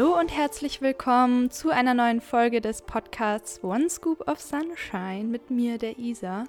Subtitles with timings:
[0.00, 5.50] Hallo und herzlich willkommen zu einer neuen Folge des Podcasts One Scoop of Sunshine mit
[5.50, 6.44] mir, der Isa.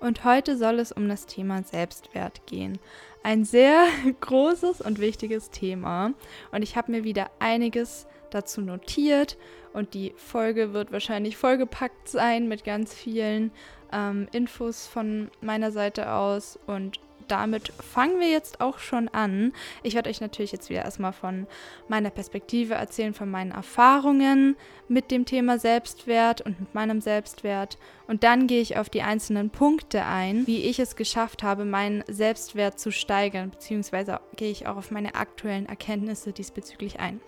[0.00, 2.80] Und heute soll es um das Thema Selbstwert gehen.
[3.22, 3.86] Ein sehr
[4.20, 6.12] großes und wichtiges Thema.
[6.50, 9.38] Und ich habe mir wieder einiges dazu notiert.
[9.72, 13.52] Und die Folge wird wahrscheinlich vollgepackt sein mit ganz vielen
[13.92, 16.58] ähm, Infos von meiner Seite aus.
[16.66, 16.98] Und
[17.30, 19.52] damit fangen wir jetzt auch schon an.
[19.82, 21.46] Ich werde euch natürlich jetzt wieder erstmal von
[21.88, 24.56] meiner Perspektive erzählen, von meinen Erfahrungen
[24.88, 27.78] mit dem Thema Selbstwert und mit meinem Selbstwert.
[28.06, 32.04] Und dann gehe ich auf die einzelnen Punkte ein, wie ich es geschafft habe, meinen
[32.08, 37.20] Selbstwert zu steigern, beziehungsweise gehe ich auch auf meine aktuellen Erkenntnisse diesbezüglich ein.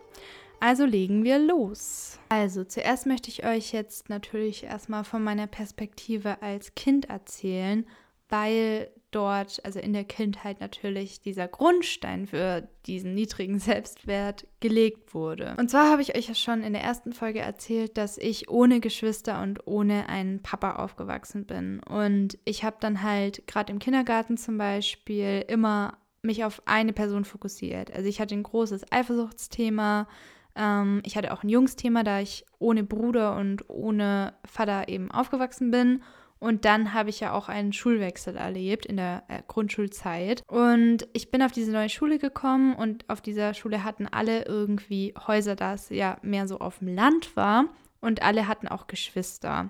[0.61, 2.19] Also legen wir los.
[2.29, 7.87] Also zuerst möchte ich euch jetzt natürlich erstmal von meiner Perspektive als Kind erzählen,
[8.29, 15.55] weil dort, also in der Kindheit natürlich, dieser Grundstein für diesen niedrigen Selbstwert gelegt wurde.
[15.59, 18.81] Und zwar habe ich euch ja schon in der ersten Folge erzählt, dass ich ohne
[18.81, 21.81] Geschwister und ohne einen Papa aufgewachsen bin.
[21.81, 27.25] Und ich habe dann halt gerade im Kindergarten zum Beispiel immer mich auf eine Person
[27.25, 27.93] fokussiert.
[27.93, 30.07] Also ich hatte ein großes Eifersuchtsthema.
[30.55, 35.71] Ähm, ich hatte auch ein Jungsthema, da ich ohne Bruder und ohne Vater eben aufgewachsen
[35.71, 36.03] bin.
[36.41, 40.43] Und dann habe ich ja auch einen Schulwechsel erlebt in der äh, Grundschulzeit.
[40.49, 45.15] Und ich bin auf diese neue Schule gekommen und auf dieser Schule hatten alle irgendwie
[45.27, 47.67] Häuser, da ja mehr so auf dem Land war.
[48.01, 49.69] Und alle hatten auch Geschwister.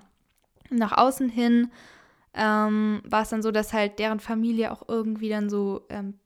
[0.69, 1.69] Nach außen hin
[2.33, 6.19] ähm, war es dann so, dass halt deren Familie auch irgendwie dann so ähm,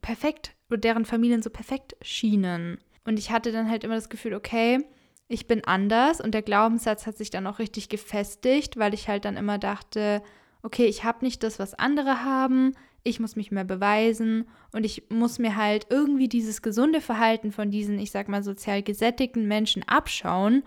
[0.00, 2.78] perfekt, deren Familien so perfekt schienen.
[3.04, 4.84] Und ich hatte dann halt immer das Gefühl, okay,
[5.28, 9.24] ich bin anders und der Glaubenssatz hat sich dann auch richtig gefestigt, weil ich halt
[9.24, 10.22] dann immer dachte,
[10.62, 12.72] okay, ich habe nicht das, was andere haben,
[13.04, 17.70] ich muss mich mehr beweisen und ich muss mir halt irgendwie dieses gesunde Verhalten von
[17.70, 20.62] diesen, ich sag mal, sozial gesättigten Menschen abschauen,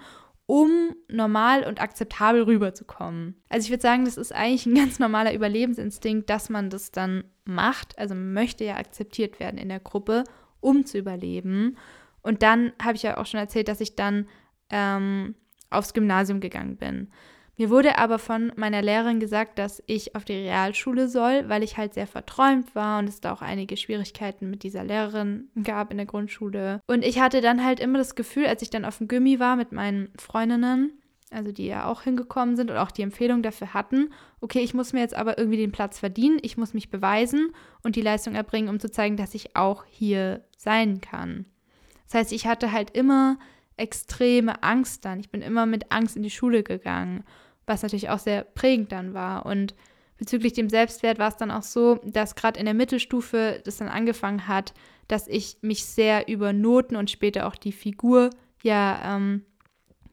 [0.45, 3.35] um normal und akzeptabel rüberzukommen.
[3.49, 7.25] Also ich würde sagen, das ist eigentlich ein ganz normaler Überlebensinstinkt, dass man das dann
[7.43, 7.97] macht.
[7.97, 10.23] Also man möchte ja akzeptiert werden in der Gruppe,
[10.61, 11.75] um zu überleben.
[12.21, 14.27] Und dann habe ich ja auch schon erzählt, dass ich dann
[14.69, 15.35] ähm,
[15.69, 17.09] aufs Gymnasium gegangen bin.
[17.59, 21.75] Mir wurde aber von meiner Lehrerin gesagt, dass ich auf die Realschule soll, weil ich
[21.75, 25.97] halt sehr verträumt war und es da auch einige Schwierigkeiten mit dieser Lehrerin gab in
[25.97, 26.81] der Grundschule.
[26.85, 29.55] Und ich hatte dann halt immer das Gefühl, als ich dann auf dem Gimmi war
[29.55, 31.01] mit meinen Freundinnen,
[31.31, 34.93] also die ja auch hingekommen sind und auch die Empfehlung dafür hatten, okay, ich muss
[34.93, 38.69] mir jetzt aber irgendwie den Platz verdienen, ich muss mich beweisen und die Leistung erbringen,
[38.69, 41.45] um zu zeigen, dass ich auch hier sein kann.
[42.05, 43.39] Das heißt, ich hatte halt immer
[43.77, 45.19] extreme Angst dann.
[45.19, 47.23] Ich bin immer mit Angst in die Schule gegangen,
[47.65, 49.45] was natürlich auch sehr prägend dann war.
[49.45, 49.75] Und
[50.17, 53.87] bezüglich dem Selbstwert war es dann auch so, dass gerade in der Mittelstufe das dann
[53.87, 54.73] angefangen hat,
[55.07, 58.31] dass ich mich sehr über Noten und später auch die Figur
[58.63, 59.45] ja ähm,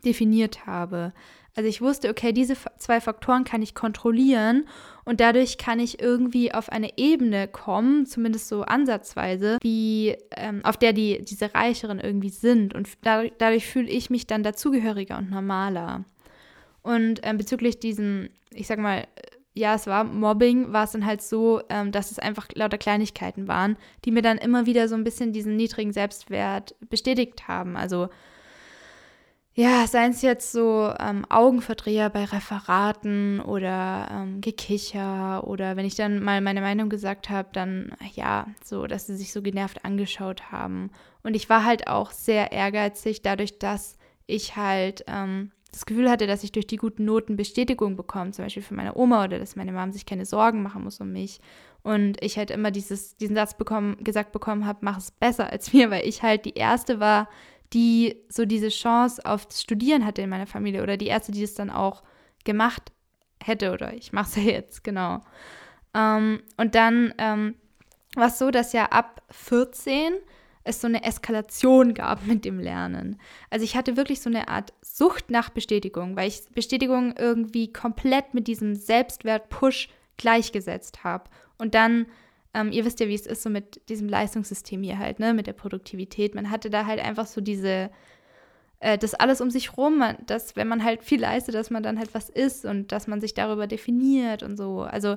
[0.04, 1.12] definiert habe.
[1.56, 4.68] Also ich wusste, okay, diese zwei Faktoren kann ich kontrollieren
[5.04, 10.76] und dadurch kann ich irgendwie auf eine Ebene kommen, zumindest so ansatzweise, wie ähm, auf
[10.76, 15.30] der die diese Reicheren irgendwie sind und dadurch, dadurch fühle ich mich dann dazugehöriger und
[15.30, 16.04] normaler.
[16.82, 19.06] Und ähm, bezüglich diesem, ich sag mal,
[19.54, 23.46] ja, es war Mobbing, war es dann halt so, ähm, dass es einfach lauter Kleinigkeiten
[23.46, 27.76] waren, die mir dann immer wieder so ein bisschen diesen niedrigen Selbstwert bestätigt haben.
[27.76, 28.08] Also
[29.56, 35.94] ja, seien es jetzt so ähm, Augenverdreher bei Referaten oder ähm, Gekicher oder wenn ich
[35.94, 40.50] dann mal meine Meinung gesagt habe, dann ja, so, dass sie sich so genervt angeschaut
[40.50, 40.90] haben.
[41.22, 46.26] Und ich war halt auch sehr ehrgeizig, dadurch, dass ich halt ähm, das Gefühl hatte,
[46.26, 49.56] dass ich durch die guten Noten Bestätigung bekomme, zum Beispiel für meine Oma oder dass
[49.56, 51.40] meine Mom sich keine Sorgen machen muss um mich.
[51.82, 55.72] Und ich halt immer dieses, diesen Satz bekommen, gesagt bekommen habe, mach es besser als
[55.74, 57.28] mir, weil ich halt die Erste war,
[57.74, 61.54] die so diese Chance aufs Studieren hatte in meiner Familie oder die erste, die es
[61.54, 62.02] dann auch
[62.44, 62.92] gemacht
[63.42, 65.20] hätte oder ich mache es ja jetzt, genau.
[65.92, 67.56] Ähm, und dann ähm,
[68.14, 70.14] war es so, dass ja ab 14
[70.66, 73.20] es so eine Eskalation gab mit dem Lernen.
[73.50, 78.32] Also ich hatte wirklich so eine Art Sucht nach Bestätigung, weil ich Bestätigung irgendwie komplett
[78.32, 81.24] mit diesem Selbstwert-Push gleichgesetzt habe.
[81.58, 82.06] Und dann
[82.54, 85.46] ähm, ihr wisst ja, wie es ist, so mit diesem Leistungssystem hier halt, ne, mit
[85.46, 86.34] der Produktivität.
[86.34, 87.90] Man hatte da halt einfach so diese,
[88.80, 91.98] äh, das alles um sich rum, dass, wenn man halt viel leistet, dass man dann
[91.98, 94.82] halt was ist und dass man sich darüber definiert und so.
[94.82, 95.16] Also,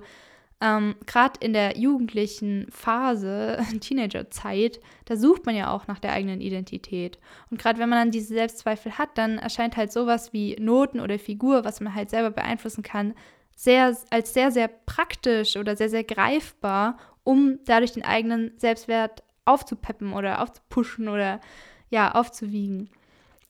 [0.59, 6.41] ähm, gerade in der jugendlichen Phase, Teenagerzeit, da sucht man ja auch nach der eigenen
[6.41, 7.19] Identität.
[7.51, 11.19] Und gerade wenn man dann diese Selbstzweifel hat, dann erscheint halt sowas wie Noten oder
[11.19, 13.13] Figur, was man halt selber beeinflussen kann,
[13.55, 16.97] sehr, als sehr, sehr praktisch oder sehr, sehr greifbar
[17.27, 21.41] um dadurch den eigenen Selbstwert aufzupeppen oder aufzupuschen oder
[21.89, 22.89] ja, aufzuwiegen.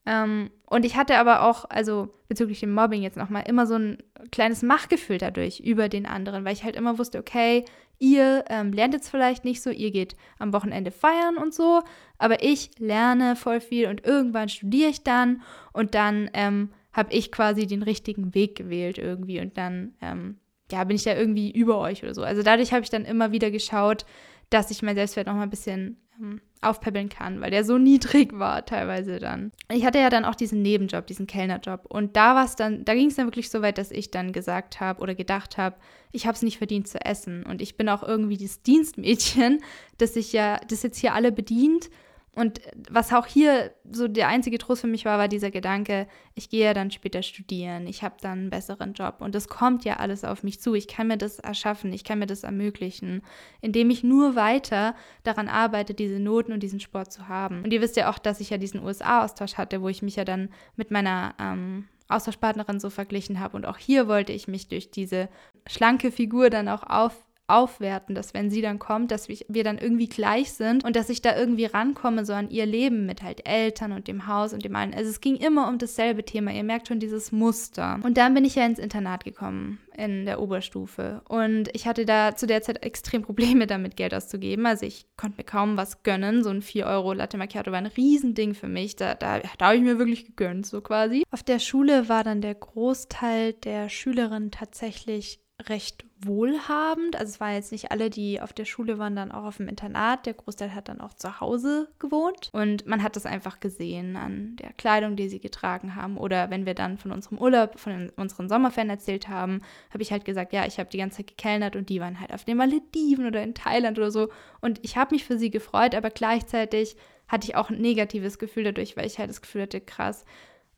[0.07, 3.97] Ähm, und ich hatte aber auch, also bezüglich dem Mobbing jetzt nochmal, immer so ein
[4.31, 7.65] kleines Machtgefühl dadurch über den anderen, weil ich halt immer wusste, okay,
[7.99, 11.83] ihr ähm, lernt jetzt vielleicht nicht so, ihr geht am Wochenende feiern und so,
[12.17, 17.31] aber ich lerne voll viel und irgendwann studiere ich dann und dann ähm, habe ich
[17.31, 20.39] quasi den richtigen Weg gewählt irgendwie und dann, ähm,
[20.71, 22.23] ja, bin ich da irgendwie über euch oder so.
[22.23, 24.05] Also dadurch habe ich dann immer wieder geschaut,
[24.49, 28.65] dass ich mein Selbstwert nochmal ein bisschen ähm, aufpäppeln kann, weil der so niedrig war
[28.65, 29.51] teilweise dann.
[29.71, 32.93] Ich hatte ja dann auch diesen Nebenjob, diesen Kellnerjob und da war es dann, da
[32.93, 35.75] ging es dann wirklich so weit, dass ich dann gesagt habe oder gedacht habe,
[36.11, 39.61] ich habe es nicht verdient zu essen und ich bin auch irgendwie das Dienstmädchen,
[39.97, 41.89] das sich ja, das jetzt hier alle bedient
[42.37, 46.49] und was auch hier so der einzige Trost für mich war, war dieser Gedanke, ich
[46.49, 49.95] gehe ja dann später studieren, ich habe dann einen besseren Job und das kommt ja
[49.95, 50.75] alles auf mich zu.
[50.75, 53.23] Ich kann mir das erschaffen, ich kann mir das ermöglichen,
[53.59, 54.93] indem ich nur weiter
[55.23, 57.63] daran arbeite, diese Noten und diesen Sport zu haben.
[57.63, 60.23] Und ihr wisst ja auch, dass ich ja diesen USA-Austausch hatte, wo ich mich ja
[60.23, 63.57] dann mit meiner ähm, Austauschpartnerin so verglichen habe.
[63.57, 65.27] Und auch hier wollte ich mich durch diese
[65.65, 70.07] schlanke Figur dann auch auf aufwerten, dass wenn sie dann kommt, dass wir dann irgendwie
[70.07, 73.93] gleich sind und dass ich da irgendwie rankomme, so an ihr Leben mit halt Eltern
[73.93, 74.93] und dem Haus und dem allen.
[74.93, 76.51] Also es ging immer um dasselbe Thema.
[76.51, 77.99] Ihr merkt schon dieses Muster.
[78.03, 82.35] Und dann bin ich ja ins Internat gekommen in der Oberstufe und ich hatte da
[82.35, 84.65] zu der Zeit extrem Probleme damit, Geld auszugeben.
[84.65, 86.43] Also ich konnte mir kaum was gönnen.
[86.43, 88.95] So ein 4 Euro Latte Macchiato war ein Riesending für mich.
[88.95, 91.23] Da, da, da habe ich mir wirklich gegönnt, so quasi.
[91.31, 97.15] Auf der Schule war dann der Großteil der Schülerinnen tatsächlich recht wohlhabend.
[97.15, 99.67] Also es waren jetzt nicht alle, die auf der Schule waren, dann auch auf dem
[99.67, 100.25] Internat.
[100.25, 102.49] Der Großteil hat dann auch zu Hause gewohnt.
[102.53, 106.17] Und man hat das einfach gesehen an der Kleidung, die sie getragen haben.
[106.17, 110.25] Oder wenn wir dann von unserem Urlaub, von unseren Sommerferien erzählt haben, habe ich halt
[110.25, 113.25] gesagt, ja, ich habe die ganze Zeit gekellnert und die waren halt auf den Malediven
[113.25, 114.29] oder in Thailand oder so.
[114.61, 116.95] Und ich habe mich für sie gefreut, aber gleichzeitig
[117.27, 120.23] hatte ich auch ein negatives Gefühl dadurch, weil ich halt das Gefühl hatte, krass,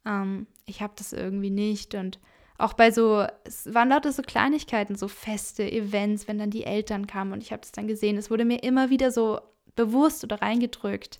[0.05, 2.19] ähm, ich habe das irgendwie nicht und
[2.59, 7.07] auch bei so, es waren lauter so Kleinigkeiten, so Feste, Events, wenn dann die Eltern
[7.07, 8.17] kamen und ich habe das dann gesehen.
[8.17, 9.39] Es wurde mir immer wieder so
[9.75, 11.19] bewusst oder reingedrückt.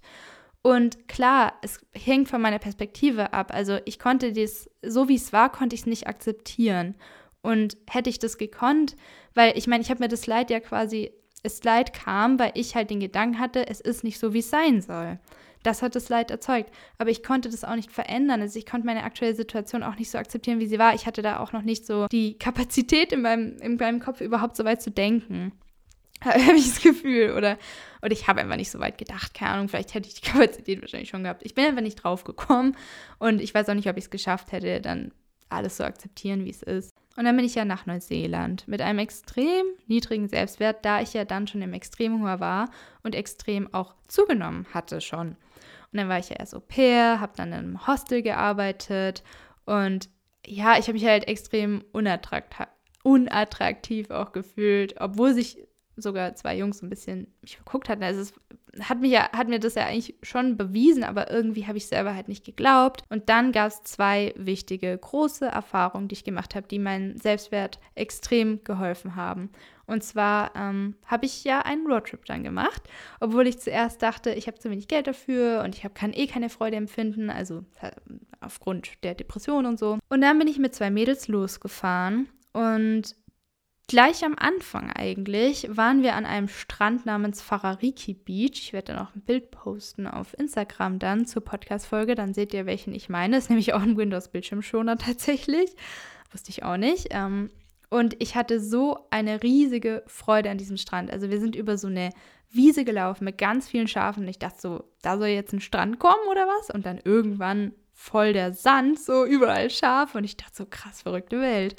[0.62, 3.54] Und klar, es hängt von meiner Perspektive ab.
[3.54, 6.96] Also ich konnte das, so wie es war, konnte ich es nicht akzeptieren.
[7.42, 8.98] Und hätte ich das gekonnt,
[9.34, 12.76] weil ich meine, ich habe mir das Leid ja quasi, das Leid kam, weil ich
[12.76, 15.20] halt den Gedanken hatte, es ist nicht so, wie es sein soll.
[15.64, 16.72] Das hat das Leid erzeugt.
[16.98, 18.42] Aber ich konnte das auch nicht verändern.
[18.42, 20.94] Also ich konnte meine aktuelle Situation auch nicht so akzeptieren, wie sie war.
[20.94, 24.56] Ich hatte da auch noch nicht so die Kapazität in meinem, in meinem Kopf überhaupt
[24.56, 25.52] so weit zu denken.
[26.22, 27.34] Habe ich das Gefühl.
[27.36, 27.58] Oder,
[28.02, 29.34] oder ich habe einfach nicht so weit gedacht.
[29.34, 31.44] Keine Ahnung, vielleicht hätte ich die Kapazität wahrscheinlich schon gehabt.
[31.46, 32.76] Ich bin einfach nicht drauf gekommen.
[33.20, 35.12] Und ich weiß auch nicht, ob ich es geschafft hätte, dann
[35.50, 36.92] alles so akzeptieren, wie es ist.
[37.16, 41.26] Und dann bin ich ja nach Neuseeland mit einem extrem niedrigen Selbstwert, da ich ja
[41.26, 42.70] dann schon im Extremhunger war
[43.04, 45.36] und extrem auch zugenommen hatte schon.
[45.92, 49.24] Und dann war ich ja erst Au pair, habe dann in einem Hostel gearbeitet
[49.66, 50.10] und
[50.46, 51.84] ja, ich habe mich halt extrem
[53.04, 55.58] unattraktiv, auch gefühlt, obwohl sich
[56.02, 58.04] sogar zwei Jungs ein bisschen mich verguckt hatten.
[58.04, 58.34] Also es
[58.88, 62.16] hat, mich ja, hat mir das ja eigentlich schon bewiesen, aber irgendwie habe ich selber
[62.16, 63.04] halt nicht geglaubt.
[63.10, 67.80] Und dann gab es zwei wichtige, große Erfahrungen, die ich gemacht habe, die meinen Selbstwert
[67.96, 69.50] extrem geholfen haben.
[69.90, 72.84] Und zwar ähm, habe ich ja einen Roadtrip dann gemacht,
[73.20, 76.28] obwohl ich zuerst dachte, ich habe zu wenig Geld dafür und ich hab, kann eh
[76.28, 77.92] keine Freude empfinden, also äh,
[78.40, 79.98] aufgrund der Depression und so.
[80.10, 83.16] Und dann bin ich mit zwei Mädels losgefahren und
[83.90, 88.52] Gleich am Anfang eigentlich waren wir an einem Strand namens Farariki Beach.
[88.54, 92.14] Ich werde dann auch ein Bild posten auf Instagram dann zur Podcast-Folge.
[92.14, 93.38] Dann seht ihr, welchen ich meine.
[93.38, 95.72] Ist nämlich auch ein Windows-Bildschirmschoner tatsächlich.
[96.32, 97.08] Wusste ich auch nicht.
[97.10, 97.50] Ähm,
[97.90, 101.12] und ich hatte so eine riesige Freude an diesem Strand.
[101.12, 102.12] Also wir sind über so eine
[102.52, 104.24] Wiese gelaufen mit ganz vielen Schafen.
[104.24, 106.70] Und ich dachte so, da soll jetzt ein Strand kommen oder was?
[106.70, 110.20] Und dann irgendwann voll der Sand, so überall Schafe.
[110.20, 111.76] Und ich dachte so, krass, verrückte Welt.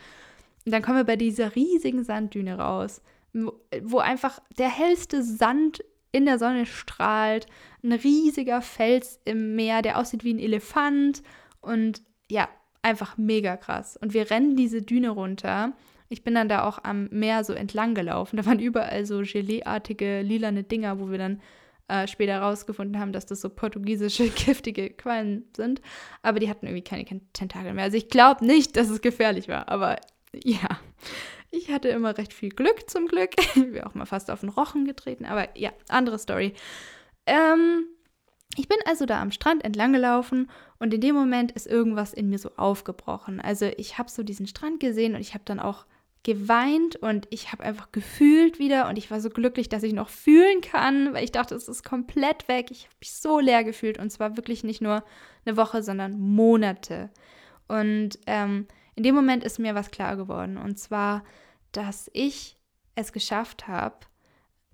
[0.66, 3.02] Und dann kommen wir bei dieser riesigen Sanddüne raus,
[3.32, 7.46] wo einfach der hellste Sand in der Sonne strahlt,
[7.84, 11.22] ein riesiger Fels im Meer, der aussieht wie ein Elefant
[11.60, 12.48] und ja,
[12.82, 13.96] einfach mega krass.
[13.96, 15.72] Und wir rennen diese Düne runter.
[16.10, 18.36] Ich bin dann da auch am Meer so entlang gelaufen.
[18.36, 21.40] Da waren überall so Geleeartige, lilane Dinger, wo wir dann
[21.86, 25.80] äh, später herausgefunden haben, dass das so portugiesische giftige Quallen sind.
[26.22, 27.84] Aber die hatten irgendwie keine Tentakel mehr.
[27.84, 29.96] Also ich glaube nicht, dass es gefährlich war, aber
[30.34, 30.80] ja,
[31.52, 33.30] ich hatte immer recht viel Glück zum Glück.
[33.54, 36.54] Ich bin auch mal fast auf den Rochen getreten, aber ja, andere Story.
[37.26, 37.86] Ähm,
[38.56, 40.50] ich bin also da am Strand entlang gelaufen
[40.80, 43.40] und in dem Moment ist irgendwas in mir so aufgebrochen.
[43.40, 45.86] Also ich habe so diesen Strand gesehen und ich habe dann auch
[46.22, 50.10] geweint und ich habe einfach gefühlt wieder und ich war so glücklich, dass ich noch
[50.10, 52.70] fühlen kann, weil ich dachte, es ist komplett weg.
[52.70, 55.02] Ich habe mich so leer gefühlt und zwar wirklich nicht nur
[55.46, 57.10] eine Woche, sondern Monate.
[57.68, 61.24] Und ähm, in dem Moment ist mir was klar geworden und zwar,
[61.72, 62.58] dass ich
[62.96, 63.96] es geschafft habe,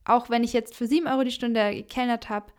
[0.05, 2.53] auch wenn ich jetzt für sieben Euro die Stunde gekellnert habe,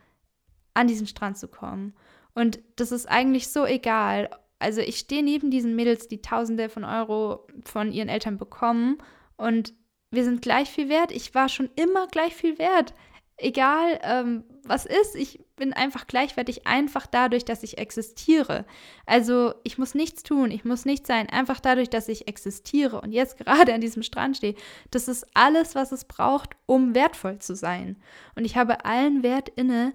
[0.74, 1.94] an diesen Strand zu kommen.
[2.34, 4.30] Und das ist eigentlich so egal,
[4.60, 8.98] also ich stehe neben diesen Mädels, die Tausende von Euro von ihren Eltern bekommen
[9.36, 9.74] und
[10.10, 11.12] wir sind gleich viel wert.
[11.12, 12.94] Ich war schon immer gleich viel wert.
[13.40, 18.66] Egal, ähm, was ist, ich bin einfach gleichwertig, einfach dadurch, dass ich existiere.
[19.06, 23.12] Also ich muss nichts tun, ich muss nichts sein, einfach dadurch, dass ich existiere und
[23.12, 24.56] jetzt gerade an diesem Strand stehe.
[24.90, 27.98] Das ist alles, was es braucht, um wertvoll zu sein.
[28.36, 29.94] Und ich habe allen Wert inne,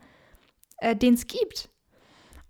[0.77, 1.69] äh, den es gibt.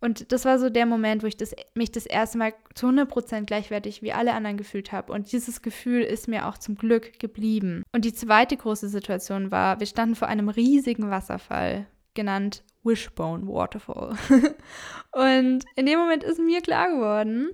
[0.02, 3.44] Und das war so der Moment, wo ich das, mich das erste Mal zu 100%
[3.44, 5.12] gleichwertig wie alle anderen gefühlt habe.
[5.12, 7.84] Und dieses Gefühl ist mir auch zum Glück geblieben.
[7.92, 14.16] Und die zweite große Situation war, wir standen vor einem riesigen Wasserfall, genannt Wishbone Waterfall.
[15.12, 17.50] und in dem Moment ist mir klar geworden,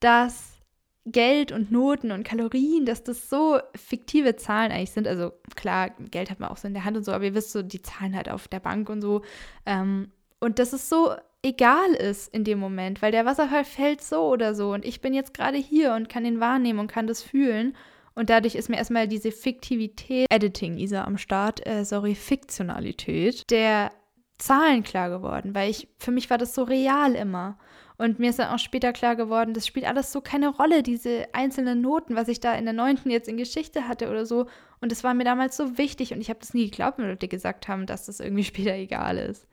[0.00, 0.58] dass
[1.06, 5.08] Geld und Noten und Kalorien, dass das so fiktive Zahlen eigentlich sind.
[5.08, 7.52] Also klar, Geld hat man auch so in der Hand und so, aber ihr wisst
[7.52, 9.22] so, die Zahlen halt auf der Bank und so.
[9.64, 14.28] Ähm, und das ist so egal ist in dem Moment, weil der Wasserfall fällt so
[14.28, 17.22] oder so und ich bin jetzt gerade hier und kann ihn wahrnehmen und kann das
[17.22, 17.76] fühlen.
[18.14, 23.92] Und dadurch ist mir erstmal diese Fiktivität, Editing, Isa am Start, äh, sorry, Fiktionalität der
[24.38, 27.58] Zahlen klar geworden, weil ich, für mich war das so real immer.
[27.96, 31.26] Und mir ist dann auch später klar geworden, das spielt alles so keine Rolle, diese
[31.32, 34.46] einzelnen Noten, was ich da in der neunten jetzt in Geschichte hatte oder so.
[34.80, 37.26] Und das war mir damals so wichtig und ich habe das nie geglaubt, wenn Leute
[37.26, 39.48] gesagt haben, dass das irgendwie später egal ist.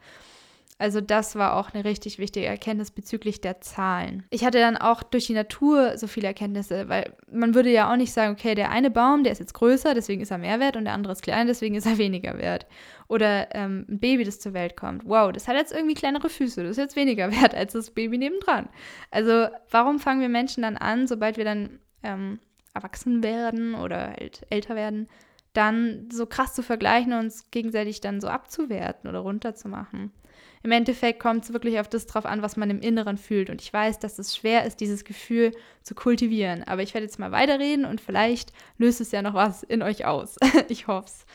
[0.77, 4.25] Also das war auch eine richtig wichtige Erkenntnis bezüglich der Zahlen.
[4.29, 7.95] Ich hatte dann auch durch die Natur so viele Erkenntnisse, weil man würde ja auch
[7.95, 10.75] nicht sagen, okay, der eine Baum, der ist jetzt größer, deswegen ist er mehr wert
[10.75, 12.67] und der andere ist klein, deswegen ist er weniger wert.
[13.07, 15.03] Oder ähm, ein Baby, das zur Welt kommt.
[15.05, 18.17] Wow, das hat jetzt irgendwie kleinere Füße, das ist jetzt weniger wert als das Baby
[18.17, 18.67] nebendran.
[19.11, 22.39] Also warum fangen wir Menschen dann an, sobald wir dann ähm,
[22.73, 25.07] erwachsen werden oder halt älter werden,
[25.53, 30.11] dann so krass zu vergleichen und uns gegenseitig dann so abzuwerten oder runterzumachen?
[30.65, 33.51] Im Endeffekt kommt es wirklich auf das drauf an, was man im Inneren fühlt.
[33.51, 35.51] Und ich weiß, dass es schwer ist, dieses Gefühl
[35.83, 36.63] zu kultivieren.
[36.63, 40.05] Aber ich werde jetzt mal weiterreden und vielleicht löst es ja noch was in euch
[40.05, 40.37] aus.
[40.67, 41.25] ich hoffe es.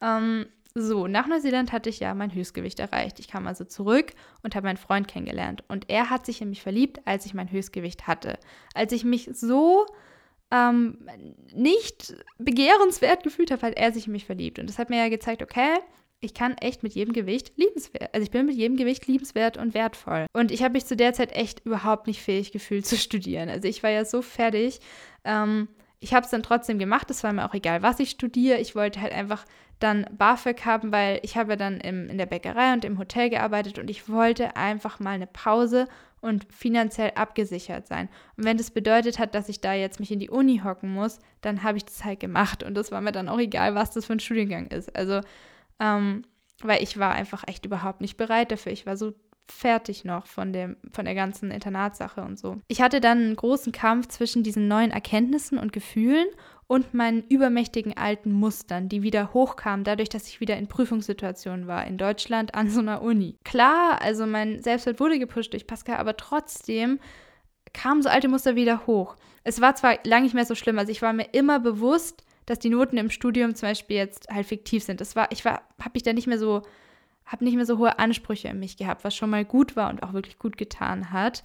[0.00, 3.18] Ähm, so, nach Neuseeland hatte ich ja mein Höchstgewicht erreicht.
[3.18, 4.12] Ich kam also zurück
[4.44, 5.64] und habe meinen Freund kennengelernt.
[5.66, 8.38] Und er hat sich in mich verliebt, als ich mein Höchstgewicht hatte.
[8.72, 9.84] Als ich mich so
[10.52, 11.10] ähm,
[11.52, 14.60] nicht begehrenswert gefühlt habe, hat er sich in mich verliebt.
[14.60, 15.80] Und das hat mir ja gezeigt, okay,
[16.20, 19.74] ich kann echt mit jedem Gewicht liebenswert, also ich bin mit jedem Gewicht liebenswert und
[19.74, 20.26] wertvoll.
[20.32, 23.48] Und ich habe mich zu der Zeit echt überhaupt nicht fähig gefühlt zu studieren.
[23.48, 24.80] Also ich war ja so fertig.
[25.24, 25.68] Ähm,
[26.00, 27.10] ich habe es dann trotzdem gemacht.
[27.10, 28.58] Es war mir auch egal, was ich studiere.
[28.58, 29.44] Ich wollte halt einfach
[29.78, 33.78] dann BAföG haben, weil ich habe dann im, in der Bäckerei und im Hotel gearbeitet
[33.78, 35.86] und ich wollte einfach mal eine Pause
[36.22, 38.08] und finanziell abgesichert sein.
[38.36, 41.18] Und wenn das bedeutet hat, dass ich da jetzt mich in die Uni hocken muss,
[41.42, 42.62] dann habe ich das halt gemacht.
[42.62, 44.96] Und das war mir dann auch egal, was das für ein Studiengang ist.
[44.96, 45.20] Also
[45.80, 46.22] ähm,
[46.62, 48.72] weil ich war einfach echt überhaupt nicht bereit dafür.
[48.72, 49.14] Ich war so
[49.48, 52.58] fertig noch von, dem, von der ganzen Internatssache und so.
[52.68, 56.26] Ich hatte dann einen großen Kampf zwischen diesen neuen Erkenntnissen und Gefühlen
[56.66, 61.86] und meinen übermächtigen alten Mustern, die wieder hochkamen, dadurch, dass ich wieder in Prüfungssituationen war,
[61.86, 63.36] in Deutschland an so einer Uni.
[63.44, 66.98] Klar, also mein Selbstwert wurde gepusht durch Pascal, aber trotzdem
[67.72, 69.16] kamen so alte Muster wieder hoch.
[69.44, 72.58] Es war zwar lange nicht mehr so schlimm, also ich war mir immer bewusst, dass
[72.60, 75.00] die Noten im Studium zum Beispiel jetzt halt fiktiv sind.
[75.00, 76.62] Das war, ich war, habe mich da nicht mehr so,
[77.26, 80.02] habe nicht mehr so hohe Ansprüche in mich gehabt, was schon mal gut war und
[80.02, 81.44] auch wirklich gut getan hat.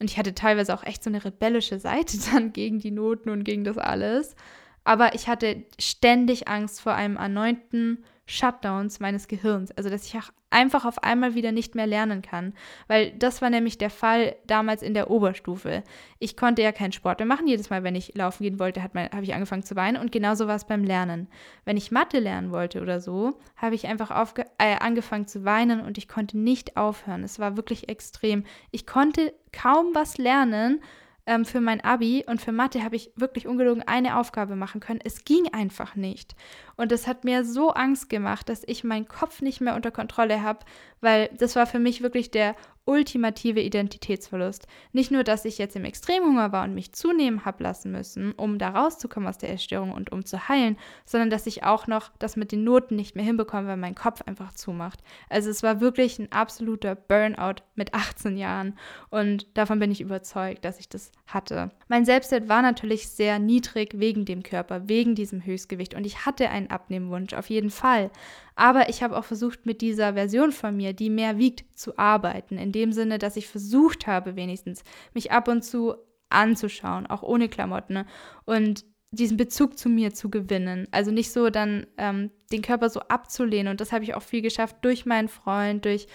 [0.00, 3.44] Und ich hatte teilweise auch echt so eine rebellische Seite dann gegen die Noten und
[3.44, 4.36] gegen das alles.
[4.84, 9.72] Aber ich hatte ständig Angst vor einem erneuten Shutdowns meines Gehirns.
[9.72, 12.52] Also, dass ich auch einfach auf einmal wieder nicht mehr lernen kann.
[12.86, 15.82] Weil das war nämlich der Fall damals in der Oberstufe.
[16.18, 17.46] Ich konnte ja keinen Sport mehr machen.
[17.48, 20.00] Jedes Mal, wenn ich laufen gehen wollte, habe ich angefangen zu weinen.
[20.00, 21.28] Und genauso war es beim Lernen.
[21.64, 24.10] Wenn ich Mathe lernen wollte oder so, habe ich einfach
[24.58, 27.24] äh, angefangen zu weinen und ich konnte nicht aufhören.
[27.24, 28.44] Es war wirklich extrem.
[28.70, 30.80] Ich konnte kaum was lernen
[31.26, 35.00] ähm, für mein Abi und für Mathe habe ich wirklich ungelogen eine Aufgabe machen können.
[35.02, 36.34] Es ging einfach nicht.
[36.76, 40.42] Und das hat mir so Angst gemacht, dass ich meinen Kopf nicht mehr unter Kontrolle
[40.42, 40.60] habe,
[41.00, 44.66] weil das war für mich wirklich der ultimative Identitätsverlust.
[44.92, 48.58] Nicht nur, dass ich jetzt im Extremhunger war und mich zunehmen habe lassen müssen, um
[48.58, 52.36] da rauszukommen aus der Essstörung und um zu heilen, sondern dass ich auch noch das
[52.36, 55.00] mit den Noten nicht mehr hinbekomme, weil mein Kopf einfach zumacht.
[55.28, 58.76] Also es war wirklich ein absoluter Burnout mit 18 Jahren
[59.10, 61.70] und davon bin ich überzeugt, dass ich das hatte.
[61.88, 66.50] Mein Selbstwert war natürlich sehr niedrig wegen dem Körper, wegen diesem Höchstgewicht und ich hatte
[66.50, 68.10] einen Abnehmwunsch, auf jeden Fall.
[68.54, 72.58] Aber ich habe auch versucht, mit dieser Version von mir, die mehr wiegt, zu arbeiten.
[72.72, 75.94] In dem Sinne, dass ich versucht habe, wenigstens mich ab und zu
[76.30, 77.92] anzuschauen, auch ohne Klamotten.
[77.92, 78.06] Ne?
[78.46, 80.88] Und diesen Bezug zu mir zu gewinnen.
[80.90, 83.70] Also nicht so dann ähm, den Körper so abzulehnen.
[83.70, 86.06] Und das habe ich auch viel geschafft durch meinen Freund, durch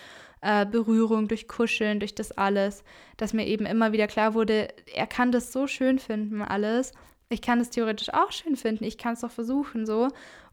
[0.42, 2.84] äh, Berührung, durch Kuscheln, durch das alles,
[3.18, 6.92] dass mir eben immer wieder klar wurde, er kann das so schön finden, alles.
[7.30, 8.84] Ich kann es theoretisch auch schön finden.
[8.84, 10.08] Ich kann es doch versuchen, so.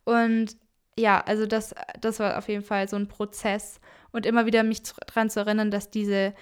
[0.04, 0.56] Und
[0.98, 3.80] ja, also das, das war auf jeden Fall so ein Prozess
[4.14, 6.34] und immer wieder mich daran zu erinnern, dass diese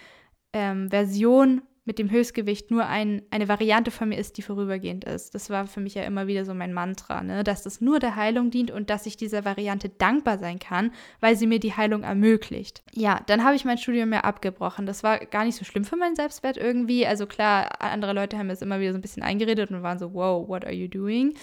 [0.53, 5.35] ähm, Version mit dem Höchstgewicht nur ein, eine Variante von mir ist, die vorübergehend ist.
[5.35, 7.43] Das war für mich ja immer wieder so mein Mantra, ne?
[7.43, 11.35] dass das nur der Heilung dient und dass ich dieser Variante dankbar sein kann, weil
[11.35, 12.85] sie mir die Heilung ermöglicht.
[12.93, 14.87] Ja, dann habe ich mein Studium mehr abgebrochen.
[14.87, 17.05] Das war gar nicht so schlimm für meinen Selbstwert irgendwie.
[17.05, 20.15] Also klar, andere Leute haben es immer wieder so ein bisschen eingeredet und waren so,
[20.15, 21.35] wow, what are you doing?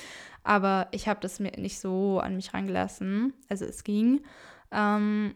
[0.44, 3.34] Aber ich habe das mir nicht so an mich rangelassen.
[3.50, 4.22] Also es ging.
[4.72, 5.36] Ähm,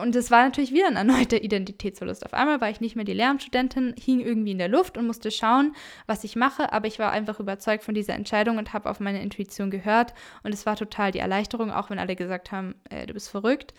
[0.00, 2.24] und es war natürlich wieder ein erneuter Identitätsverlust.
[2.24, 5.30] Auf einmal war ich nicht mehr die Lehramtsstudentin, hing irgendwie in der Luft und musste
[5.30, 5.74] schauen,
[6.06, 6.72] was ich mache.
[6.72, 10.14] Aber ich war einfach überzeugt von dieser Entscheidung und habe auf meine Intuition gehört.
[10.44, 13.74] Und es war total die Erleichterung, auch wenn alle gesagt haben, äh, du bist verrückt.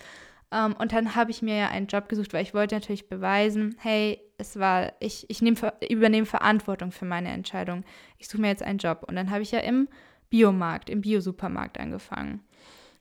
[0.51, 3.75] Ähm, und dann habe ich mir ja einen Job gesucht, weil ich wollte natürlich beweisen,
[3.79, 5.55] hey, es war, ich, ich nehm,
[5.87, 7.85] übernehme Verantwortung für meine Entscheidung.
[8.17, 9.05] Ich suche mir jetzt einen Job.
[9.07, 9.87] Und dann habe ich ja im
[10.29, 12.44] Biomarkt, im Biosupermarkt angefangen.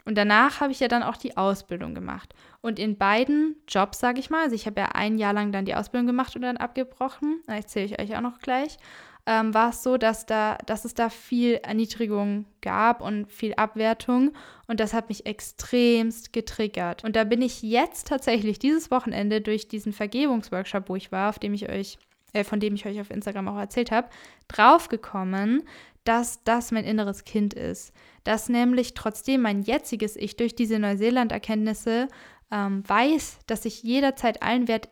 [0.05, 2.35] Und danach habe ich ja dann auch die Ausbildung gemacht.
[2.61, 5.65] Und in beiden Jobs, sage ich mal, also ich habe ja ein Jahr lang dann
[5.65, 8.79] die Ausbildung gemacht und dann abgebrochen, das erzähle ich euch auch noch gleich,
[9.27, 14.33] ähm, war es so, dass, da, dass es da viel Erniedrigung gab und viel Abwertung.
[14.67, 17.05] Und das hat mich extremst getriggert.
[17.05, 21.39] Und da bin ich jetzt tatsächlich dieses Wochenende durch diesen Vergebungsworkshop, wo ich war, auf
[21.39, 21.99] dem ich euch,
[22.35, 24.09] äh, von dem ich euch auf Instagram auch erzählt habe,
[24.49, 25.63] draufgekommen,
[26.05, 27.93] dass das mein inneres Kind ist.
[28.23, 32.09] Dass nämlich trotzdem mein jetziges Ich durch diese Neuseeland-Erkenntnisse
[32.51, 34.89] ähm, weiß, dass ich jederzeit allen Wert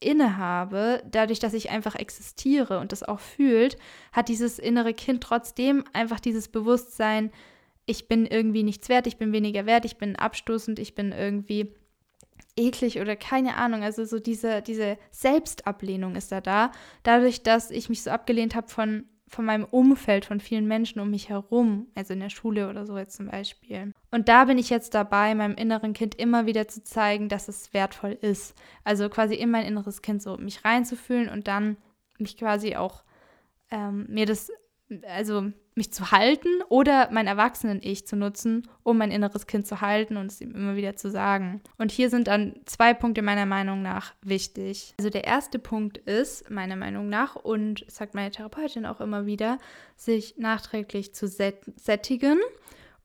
[0.00, 3.76] innehabe, dadurch, dass ich einfach existiere und das auch fühlt,
[4.12, 7.30] hat dieses innere Kind trotzdem einfach dieses Bewusstsein,
[7.86, 11.74] ich bin irgendwie nichts wert, ich bin weniger wert, ich bin abstoßend, ich bin irgendwie
[12.56, 13.82] eklig oder keine Ahnung.
[13.82, 18.68] Also so diese, diese Selbstablehnung ist da da, dadurch, dass ich mich so abgelehnt habe
[18.68, 22.84] von von meinem Umfeld, von vielen Menschen um mich herum, also in der Schule oder
[22.84, 23.92] so jetzt zum Beispiel.
[24.10, 27.72] Und da bin ich jetzt dabei, meinem inneren Kind immer wieder zu zeigen, dass es
[27.72, 28.56] wertvoll ist.
[28.82, 31.76] Also quasi in mein inneres Kind so mich reinzufühlen und dann
[32.18, 33.04] mich quasi auch
[33.70, 34.50] ähm, mir das,
[35.06, 40.18] also mich zu halten oder mein Erwachsenen-Ich zu nutzen, um mein inneres Kind zu halten
[40.18, 41.62] und es ihm immer wieder zu sagen.
[41.78, 44.94] Und hier sind dann zwei Punkte meiner Meinung nach wichtig.
[44.98, 49.58] Also der erste Punkt ist, meiner Meinung nach, und sagt meine Therapeutin auch immer wieder,
[49.96, 52.38] sich nachträglich zu sättigen.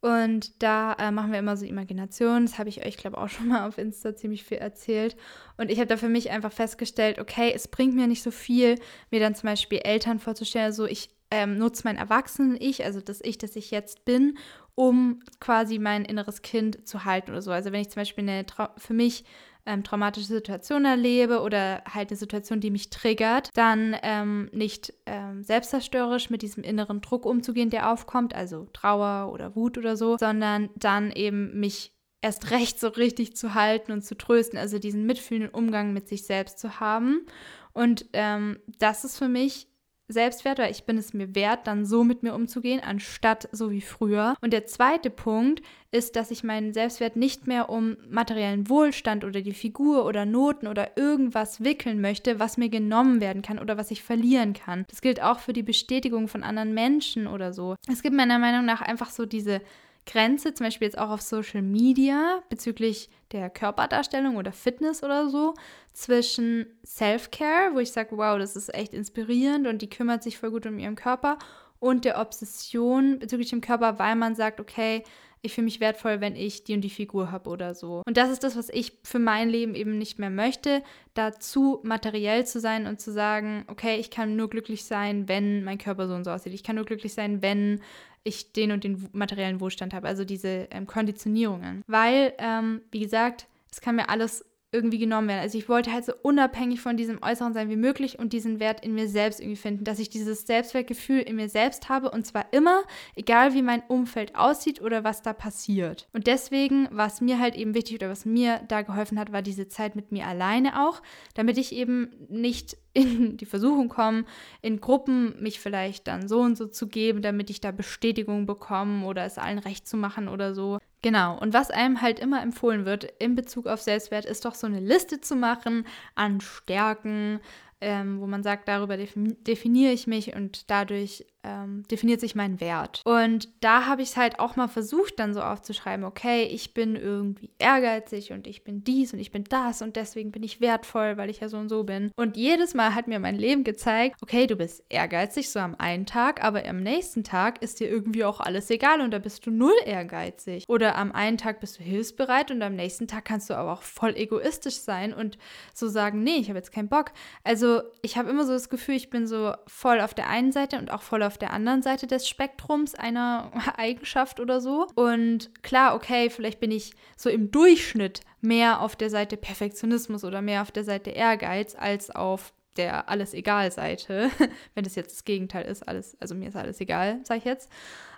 [0.02, 2.46] Und da äh, machen wir immer so Imaginationen.
[2.46, 5.16] Das habe ich euch, glaube ich, auch schon mal auf Insta ziemlich viel erzählt.
[5.58, 8.76] Und ich habe da für mich einfach festgestellt, okay, es bringt mir nicht so viel,
[9.10, 10.66] mir dann zum Beispiel Eltern vorzustellen.
[10.66, 14.38] Also ich ähm, nutze mein Erwachsenen-Ich, also das Ich, das ich jetzt bin,
[14.76, 17.52] um quasi mein inneres Kind zu halten oder so.
[17.52, 18.46] Also wenn ich zum Beispiel eine
[18.78, 19.24] für mich
[19.66, 25.44] ähm, traumatische Situation erlebe oder halt eine Situation, die mich triggert, dann ähm, nicht ähm,
[25.44, 30.70] selbstzerstörerisch mit diesem inneren Druck umzugehen, der aufkommt, also Trauer oder Wut oder so, sondern
[30.76, 35.52] dann eben mich erst recht so richtig zu halten und zu trösten, also diesen mitfühlenden
[35.52, 37.26] Umgang mit sich selbst zu haben.
[37.74, 39.68] Und ähm, das ist für mich
[40.08, 43.82] Selbstwert, weil ich bin es mir wert, dann so mit mir umzugehen, anstatt so wie
[43.82, 44.36] früher.
[44.42, 49.42] Und der zweite Punkt ist, dass ich meinen Selbstwert nicht mehr um materiellen Wohlstand oder
[49.42, 53.92] die Figur oder Noten oder irgendwas wickeln möchte, was mir genommen werden kann oder was
[53.92, 54.86] ich verlieren kann.
[54.90, 57.76] Das gilt auch für die Bestätigung von anderen Menschen oder so.
[57.92, 59.62] Es gibt meiner Meinung nach einfach so diese
[60.06, 65.56] Grenze, zum Beispiel jetzt auch auf Social Media bezüglich der Körperdarstellung oder Fitness oder so,
[65.96, 70.52] zwischen Self-Care, wo ich sage, wow, das ist echt inspirierend und die kümmert sich voll
[70.52, 71.38] gut um ihren Körper,
[71.80, 75.04] und der Obsession bezüglich dem Körper, weil man sagt, okay,
[75.42, 78.02] ich fühle mich wertvoll, wenn ich die und die Figur habe oder so.
[78.08, 80.82] Und das ist das, was ich für mein Leben eben nicht mehr möchte,
[81.14, 85.78] dazu materiell zu sein und zu sagen, okay, ich kann nur glücklich sein, wenn mein
[85.78, 86.56] Körper so und so aussieht.
[86.56, 87.82] Ich kann nur glücklich sein, wenn
[88.24, 91.84] ich den und den materiellen Wohlstand habe, also diese ähm, Konditionierungen.
[91.86, 94.44] Weil, ähm, wie gesagt, es kann mir alles
[94.76, 95.40] irgendwie genommen werden.
[95.40, 98.84] Also ich wollte halt so unabhängig von diesem Äußeren sein wie möglich und diesen Wert
[98.84, 102.46] in mir selbst irgendwie finden, dass ich dieses Selbstwertgefühl in mir selbst habe und zwar
[102.52, 102.84] immer,
[103.16, 106.08] egal wie mein Umfeld aussieht oder was da passiert.
[106.12, 109.42] Und deswegen war es mir halt eben wichtig oder was mir da geholfen hat, war
[109.42, 111.02] diese Zeit mit mir alleine auch,
[111.34, 114.26] damit ich eben nicht in die Versuchung komme,
[114.62, 119.06] in Gruppen mich vielleicht dann so und so zu geben, damit ich da Bestätigung bekomme
[119.06, 120.80] oder es allen recht zu machen oder so.
[121.06, 124.66] Genau, und was einem halt immer empfohlen wird in Bezug auf Selbstwert, ist doch so
[124.66, 127.42] eine Liste zu machen an Stärken,
[127.80, 133.02] ähm, wo man sagt, darüber definiere ich mich und dadurch ähm, definiert sich mein Wert.
[133.06, 136.96] Und da habe ich es halt auch mal versucht, dann so aufzuschreiben, okay, ich bin
[136.96, 141.18] irgendwie ehrgeizig und ich bin dies und ich bin das und deswegen bin ich wertvoll,
[141.18, 142.12] weil ich ja so und so bin.
[142.16, 146.06] Und jedes Mal hat mir mein Leben gezeigt, okay, du bist ehrgeizig so am einen
[146.06, 149.52] Tag, aber am nächsten Tag ist dir irgendwie auch alles egal und da bist du
[149.52, 150.66] null ehrgeizig.
[150.68, 153.84] Oder am einen Tag bist du hilfsbereit und am nächsten Tag kannst du aber auch
[153.84, 155.38] voll egoistisch sein und
[155.74, 157.12] so sagen, nee, ich habe jetzt keinen Bock.
[157.44, 160.78] Also ich habe immer so das Gefühl, ich bin so voll auf der einen Seite
[160.78, 164.88] und auch voll auf auf der anderen Seite des Spektrums einer Eigenschaft oder so.
[164.96, 170.42] Und klar, okay, vielleicht bin ich so im Durchschnitt mehr auf der Seite Perfektionismus oder
[170.42, 174.30] mehr auf der Seite Ehrgeiz als auf der alles egal Seite,
[174.76, 177.70] wenn das jetzt das Gegenteil ist, alles, also mir ist alles egal, sage ich jetzt.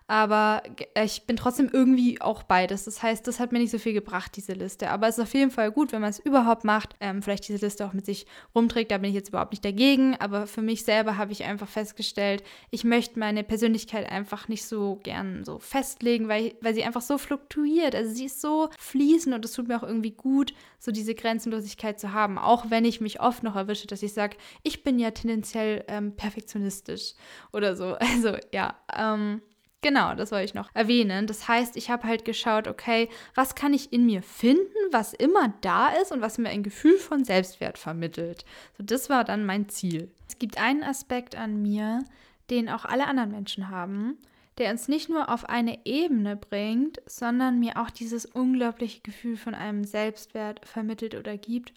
[0.10, 0.64] Aber
[1.04, 2.86] ich bin trotzdem irgendwie auch beides.
[2.86, 4.90] Das heißt, das hat mir nicht so viel gebracht, diese Liste.
[4.90, 7.64] Aber es ist auf jeden Fall gut, wenn man es überhaupt macht, ähm, vielleicht diese
[7.64, 8.92] Liste auch mit sich rumträgt.
[8.92, 10.16] Da bin ich jetzt überhaupt nicht dagegen.
[10.16, 12.42] Aber für mich selber habe ich einfach festgestellt,
[12.72, 17.18] ich möchte meine Persönlichkeit einfach nicht so gern so festlegen, weil, weil sie einfach so
[17.18, 17.94] fluktuiert.
[17.94, 22.00] Also sie ist so fließend und es tut mir auch irgendwie gut, so diese Grenzenlosigkeit
[22.00, 22.38] zu haben.
[22.38, 26.16] Auch wenn ich mich oft noch erwische, dass ich sage, ich bin ja tendenziell ähm,
[26.16, 27.14] perfektionistisch
[27.52, 27.98] oder so.
[28.18, 29.42] Also ja, ähm,
[29.82, 31.28] Genau, das wollte ich noch erwähnen.
[31.28, 35.54] Das heißt, ich habe halt geschaut, okay, was kann ich in mir finden, was immer
[35.62, 38.44] da ist und was mir ein Gefühl von Selbstwert vermittelt.
[38.78, 40.12] So, das war dann mein Ziel.
[40.28, 42.04] Es gibt einen Aspekt an mir,
[42.50, 44.18] den auch alle anderen Menschen haben,
[44.58, 49.54] der uns nicht nur auf eine Ebene bringt, sondern mir auch dieses unglaubliche Gefühl von
[49.54, 51.74] einem Selbstwert vermittelt oder gibt.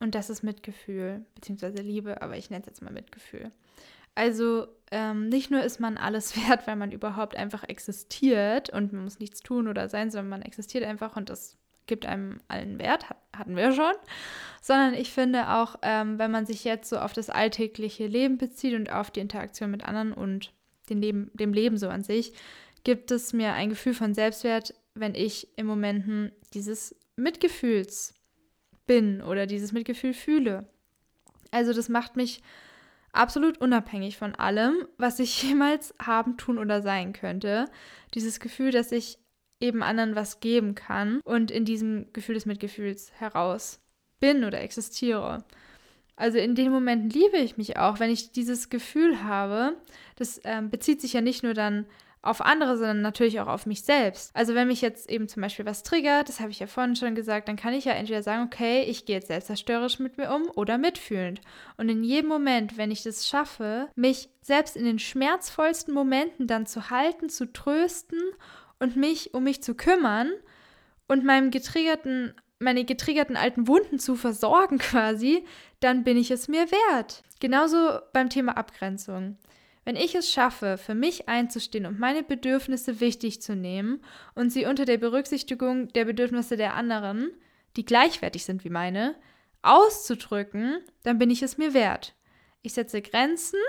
[0.00, 3.52] Und das ist Mitgefühl, beziehungsweise Liebe, aber ich nenne es jetzt mal Mitgefühl.
[4.16, 9.04] Also ähm, nicht nur ist man alles wert, weil man überhaupt einfach existiert und man
[9.04, 13.06] muss nichts tun oder sein, sondern man existiert einfach und das gibt einem allen Wert,
[13.36, 13.94] hatten wir schon,
[14.60, 18.74] sondern ich finde auch, ähm, wenn man sich jetzt so auf das alltägliche Leben bezieht
[18.74, 20.52] und auf die Interaktion mit anderen und
[20.90, 22.32] den Leben, dem Leben so an sich,
[22.82, 28.14] gibt es mir ein Gefühl von Selbstwert, wenn ich im Momenten dieses Mitgefühls
[28.86, 30.66] bin oder dieses Mitgefühl fühle.
[31.52, 32.42] Also das macht mich
[33.16, 37.66] absolut unabhängig von allem, was ich jemals haben, tun oder sein könnte.
[38.14, 39.18] Dieses Gefühl, dass ich
[39.60, 43.80] eben anderen was geben kann und in diesem Gefühl des Mitgefühls heraus
[44.20, 45.44] bin oder existiere.
[46.14, 49.76] Also in den Momenten liebe ich mich auch, wenn ich dieses Gefühl habe.
[50.16, 51.86] Das ähm, bezieht sich ja nicht nur dann
[52.26, 54.30] auf andere, sondern natürlich auch auf mich selbst.
[54.34, 57.14] Also wenn mich jetzt eben zum Beispiel was triggert, das habe ich ja vorhin schon
[57.14, 60.50] gesagt, dann kann ich ja entweder sagen, okay, ich gehe jetzt selbstzerstörerisch mit mir um
[60.54, 61.40] oder mitfühlend.
[61.76, 66.66] Und in jedem Moment, wenn ich das schaffe, mich selbst in den schmerzvollsten Momenten dann
[66.66, 68.20] zu halten, zu trösten
[68.78, 70.30] und mich um mich zu kümmern
[71.08, 75.44] und meinem getriggerten meine getriggerten alten Wunden zu versorgen quasi,
[75.80, 77.22] dann bin ich es mir wert.
[77.40, 79.36] Genauso beim Thema Abgrenzung.
[79.86, 84.02] Wenn ich es schaffe, für mich einzustehen und meine Bedürfnisse wichtig zu nehmen
[84.34, 87.30] und sie unter der Berücksichtigung der Bedürfnisse der anderen,
[87.76, 89.14] die gleichwertig sind wie meine,
[89.62, 92.16] auszudrücken, dann bin ich es mir wert.
[92.62, 93.60] Ich setze Grenzen.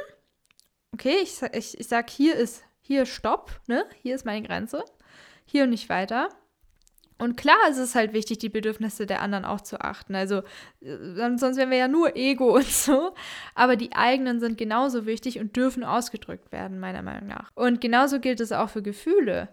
[0.92, 3.86] Okay, ich, ich, ich sage, hier ist, hier Stopp, ne?
[4.02, 4.84] Hier ist meine Grenze.
[5.46, 6.30] Hier und nicht weiter.
[7.18, 10.16] Und klar ist es halt wichtig, die Bedürfnisse der anderen auch zu achten.
[10.16, 10.44] Also
[10.82, 13.14] äh, sonst wären wir ja nur Ego und so.
[13.56, 17.52] Aber die eigenen sind genauso wichtig und dürfen ausgedrückt werden, meiner Meinung nach.
[17.56, 19.50] Und genauso gilt es auch für Gefühle.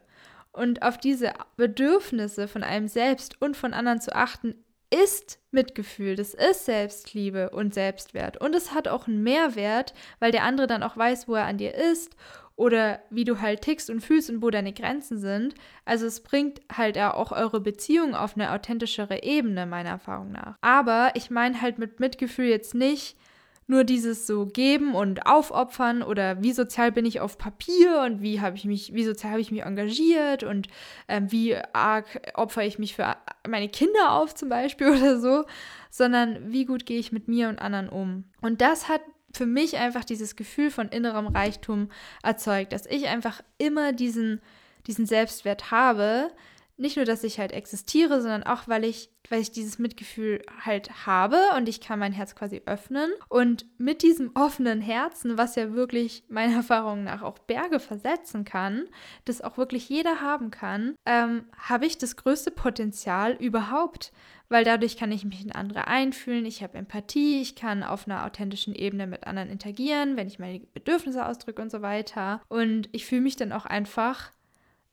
[0.53, 4.55] Und auf diese Bedürfnisse von einem selbst und von anderen zu achten,
[4.91, 8.41] ist Mitgefühl, das ist Selbstliebe und Selbstwert.
[8.41, 11.59] Und es hat auch einen Mehrwert, weil der andere dann auch weiß, wo er an
[11.59, 12.15] dir ist
[12.57, 15.55] oder wie du halt tickst und fühlst und wo deine Grenzen sind.
[15.85, 20.57] Also es bringt halt auch eure Beziehung auf eine authentischere Ebene, meiner Erfahrung nach.
[20.61, 23.17] Aber ich meine halt mit Mitgefühl jetzt nicht
[23.67, 28.41] nur dieses so geben und aufopfern oder wie sozial bin ich auf Papier und wie
[28.41, 30.69] habe ich mich, wie sozial habe ich mich engagiert und
[31.07, 33.17] äh, wie arg opfere ich mich für
[33.49, 35.45] meine Kinder auf zum Beispiel oder so,
[35.91, 38.25] sondern wie gut gehe ich mit mir und anderen um.
[38.43, 39.01] Und das hat
[39.37, 41.91] für mich einfach dieses Gefühl von innerem Reichtum
[42.23, 44.41] erzeugt, dass ich einfach immer diesen,
[44.87, 46.31] diesen Selbstwert habe,
[46.77, 51.07] nicht nur, dass ich halt existiere, sondern auch, weil ich, weil ich dieses Mitgefühl halt
[51.07, 53.11] habe und ich kann mein Herz quasi öffnen.
[53.29, 58.87] Und mit diesem offenen Herzen, was ja wirklich meiner Erfahrung nach auch Berge versetzen kann,
[59.25, 64.13] das auch wirklich jeder haben kann, ähm, habe ich das größte Potenzial überhaupt.
[64.51, 68.27] Weil dadurch kann ich mich in andere einfühlen, ich habe Empathie, ich kann auf einer
[68.27, 72.43] authentischen Ebene mit anderen interagieren, wenn ich meine Bedürfnisse ausdrücke und so weiter.
[72.49, 74.33] Und ich fühle mich dann auch einfach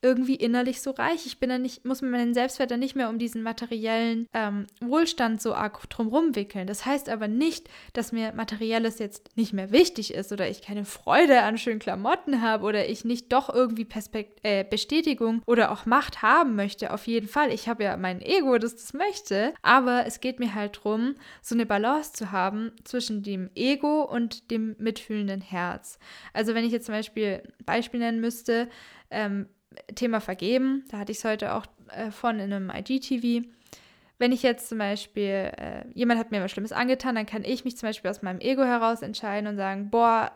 [0.02, 1.26] irgendwie innerlich so reich.
[1.26, 5.42] Ich bin dann nicht, muss meinen Selbstwert dann nicht mehr um diesen materiellen ähm, Wohlstand
[5.42, 6.68] so arg drumrum wickeln.
[6.68, 10.86] Das heißt aber nicht, dass mir Materielles jetzt nicht mehr wichtig ist oder ich keine
[10.86, 15.86] Freude an schönen Klamotten habe oder ich nicht doch irgendwie Perspekt äh, Bestätigung oder auch
[15.86, 16.94] Macht haben möchte.
[16.94, 17.52] Auf jeden Fall.
[17.54, 19.54] Ich habe ja mein Ego, das das möchte.
[19.62, 24.50] Aber es geht mir halt darum, so eine Balance zu haben zwischen dem Ego und
[24.52, 26.00] dem mitfühlenden Herz.
[26.34, 28.70] Also wenn ich jetzt zum Beispiel ein Beispiel nennen müsste,
[29.10, 29.48] ähm,
[29.95, 33.47] Thema Vergeben, da hatte ich es heute auch äh, von in einem IGTV.
[34.17, 37.65] Wenn ich jetzt zum Beispiel, äh, jemand hat mir was Schlimmes angetan, dann kann ich
[37.65, 40.31] mich zum Beispiel aus meinem Ego heraus entscheiden und sagen, boah,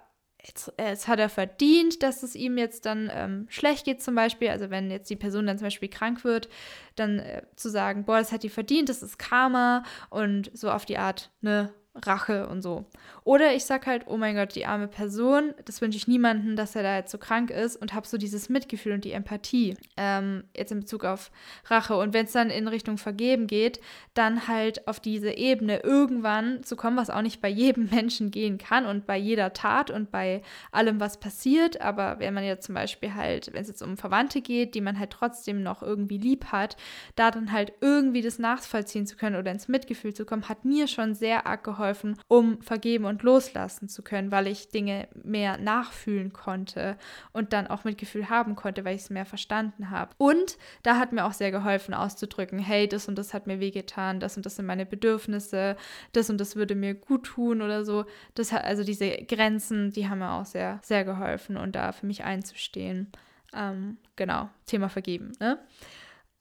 [0.48, 4.50] jetzt hat er verdient, dass es ihm jetzt dann ähm, schlecht geht zum Beispiel.
[4.50, 6.50] Also wenn jetzt die Person dann zum Beispiel krank wird,
[6.96, 10.86] dann äh, zu sagen, boah, das hat die verdient, das ist Karma und so auf
[10.86, 12.86] die Art, ne, Rache und so.
[13.24, 16.76] Oder ich sag halt, oh mein Gott, die arme Person, das wünsche ich niemandem, dass
[16.76, 20.44] er da jetzt so krank ist und habe so dieses Mitgefühl und die Empathie ähm,
[20.56, 21.32] jetzt in Bezug auf
[21.68, 21.96] Rache.
[21.96, 23.80] Und wenn es dann in Richtung Vergeben geht,
[24.14, 28.58] dann halt auf diese Ebene irgendwann zu kommen, was auch nicht bei jedem Menschen gehen
[28.58, 31.80] kann und bei jeder Tat und bei allem, was passiert.
[31.82, 35.00] Aber wenn man jetzt zum Beispiel halt, wenn es jetzt um Verwandte geht, die man
[35.00, 36.76] halt trotzdem noch irgendwie lieb hat,
[37.16, 40.88] da dann halt irgendwie das nachvollziehen zu können oder ins Mitgefühl zu kommen, hat mir
[40.88, 45.58] schon sehr arg geholfen geholfen, um vergeben und loslassen zu können, weil ich Dinge mehr
[45.58, 46.98] nachfühlen konnte
[47.32, 50.12] und dann auch Mitgefühl haben konnte, weil ich es mehr verstanden habe.
[50.18, 54.20] Und da hat mir auch sehr geholfen auszudrücken, hey, das und das hat mir wehgetan,
[54.20, 55.78] das und das sind meine Bedürfnisse,
[56.14, 58.06] das und das würde mir gut tun oder so.
[58.34, 62.06] Das hat also diese Grenzen, die haben mir auch sehr, sehr geholfen und da für
[62.06, 63.12] mich einzustehen.
[63.54, 65.32] Ähm, genau, Thema vergeben.
[65.40, 65.60] Ne?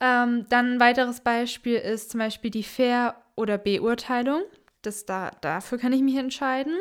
[0.01, 4.43] Ähm, dann ein weiteres Beispiel ist zum Beispiel die Fair- oder Beurteilung
[4.87, 6.77] das da, dafür kann ich mich entscheiden,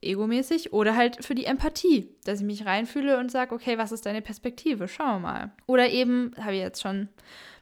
[0.00, 4.06] egomäßig, oder halt für die Empathie, dass ich mich reinfühle und sage, okay, was ist
[4.06, 4.88] deine Perspektive?
[4.88, 5.52] Schauen wir mal.
[5.66, 7.08] Oder eben, habe ich jetzt schon ein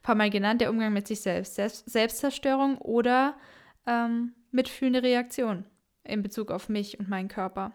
[0.03, 3.37] paar Mal genannt, der Umgang mit sich selbst, selbst Selbstzerstörung oder
[3.87, 5.65] ähm, mitfühlende Reaktion
[6.05, 7.73] in Bezug auf mich und meinen Körper.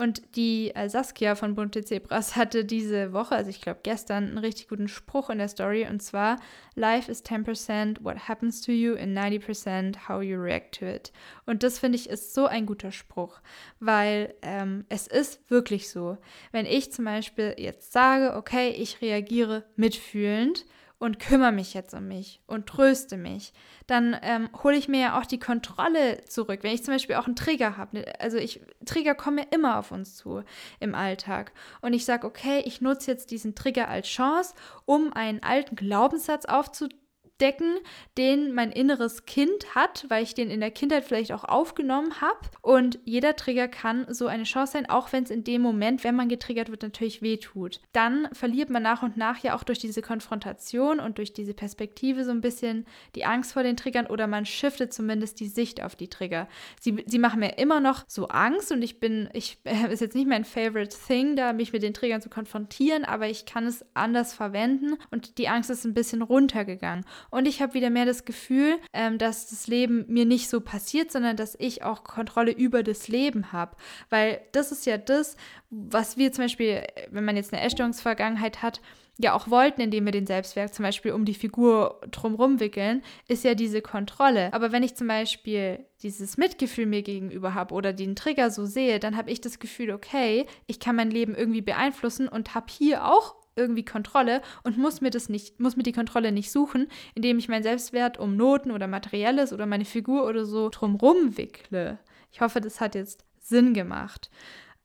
[0.00, 4.38] Und die äh, Saskia von Bunte Zebras hatte diese Woche, also ich glaube gestern, einen
[4.38, 6.40] richtig guten Spruch in der Story und zwar:
[6.74, 11.12] Life is 10% what happens to you and 90% how you react to it.
[11.44, 13.40] Und das finde ich ist so ein guter Spruch,
[13.78, 16.16] weil ähm, es ist wirklich so.
[16.50, 20.64] Wenn ich zum Beispiel jetzt sage, okay, ich reagiere mitfühlend,
[21.00, 23.54] und kümmere mich jetzt um mich und tröste mich,
[23.86, 26.60] dann ähm, hole ich mir ja auch die Kontrolle zurück.
[26.62, 29.78] Wenn ich zum Beispiel auch einen Trigger habe, ne, also ich, Trigger kommen ja immer
[29.78, 30.42] auf uns zu
[30.78, 31.52] im Alltag.
[31.80, 36.44] Und ich sage, okay, ich nutze jetzt diesen Trigger als Chance, um einen alten Glaubenssatz
[36.44, 36.99] aufzudecken
[37.40, 37.78] decken,
[38.18, 42.38] den mein inneres Kind hat, weil ich den in der Kindheit vielleicht auch aufgenommen habe.
[42.62, 46.16] Und jeder Trigger kann so eine Chance sein, auch wenn es in dem Moment, wenn
[46.16, 47.80] man getriggert wird, natürlich wehtut.
[47.92, 52.24] Dann verliert man nach und nach ja auch durch diese Konfrontation und durch diese Perspektive
[52.24, 55.96] so ein bisschen die Angst vor den Triggern oder man shiftet zumindest die Sicht auf
[55.96, 56.48] die Trigger.
[56.80, 60.14] Sie, sie machen mir immer noch so Angst und ich bin, ich äh, ist jetzt
[60.14, 63.84] nicht mein favorite thing, da mich mit den Triggern zu konfrontieren, aber ich kann es
[63.94, 67.04] anders verwenden und die Angst ist ein bisschen runtergegangen.
[67.30, 71.12] Und ich habe wieder mehr das Gefühl, ähm, dass das Leben mir nicht so passiert,
[71.12, 73.76] sondern dass ich auch Kontrolle über das Leben habe.
[74.08, 75.36] Weil das ist ja das,
[75.70, 78.80] was wir zum Beispiel, wenn man jetzt eine Essstörungsvergangenheit hat,
[79.22, 83.44] ja auch wollten, indem wir den Selbstwert zum Beispiel um die Figur drumherum wickeln, ist
[83.44, 84.52] ja diese Kontrolle.
[84.52, 88.98] Aber wenn ich zum Beispiel dieses Mitgefühl mir gegenüber habe oder den Trigger so sehe,
[88.98, 93.04] dann habe ich das Gefühl, okay, ich kann mein Leben irgendwie beeinflussen und habe hier
[93.06, 97.38] auch irgendwie Kontrolle und muss mir das nicht, muss mir die Kontrolle nicht suchen, indem
[97.38, 101.98] ich meinen Selbstwert um Noten oder Materielles oder meine Figur oder so drumrum wickle.
[102.32, 104.30] Ich hoffe, das hat jetzt Sinn gemacht.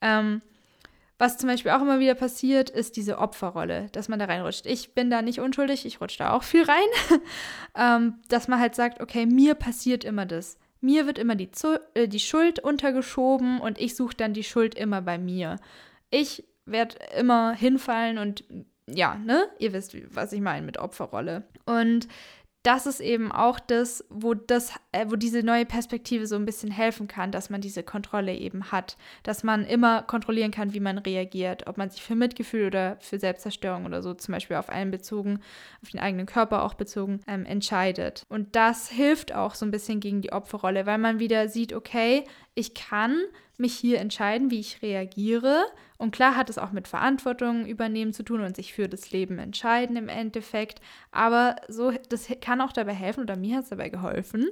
[0.02, 0.42] Ähm,
[1.18, 4.66] was zum Beispiel auch immer wieder passiert, ist diese Opferrolle, dass man da reinrutscht.
[4.66, 7.22] Ich bin da nicht unschuldig, ich rutsche da auch viel rein.
[7.76, 10.58] ähm, dass man halt sagt, okay, mir passiert immer das.
[10.82, 11.50] Mir wird immer die,
[11.94, 15.58] äh, die Schuld untergeschoben und ich suche dann die Schuld immer bei mir.
[16.10, 18.43] Ich werde immer hinfallen und
[18.88, 19.47] ja, ne?
[19.60, 21.43] Ihr wisst, was ich meine mit Opferrolle.
[21.65, 22.08] Und
[22.65, 26.71] das ist eben auch das, wo das, äh, wo diese neue Perspektive so ein bisschen
[26.71, 30.97] helfen kann, dass man diese Kontrolle eben hat, dass man immer kontrollieren kann, wie man
[30.97, 34.89] reagiert, ob man sich für Mitgefühl oder für Selbstzerstörung oder so zum Beispiel auf einen
[34.89, 35.41] bezogen,
[35.84, 38.23] auf den eigenen Körper auch bezogen, ähm, entscheidet.
[38.30, 42.23] Und das hilft auch so ein bisschen gegen die Opferrolle, weil man wieder sieht, okay,
[42.56, 43.15] ich kann
[43.58, 45.65] mich hier entscheiden, wie ich reagiere.
[45.98, 49.39] Und klar hat es auch mit Verantwortung übernehmen zu tun und sich für das Leben
[49.39, 50.82] entscheiden im Endeffekt.
[51.12, 54.50] Aber so, das kann auch dabei helfen, oder mir hat es dabei geholfen,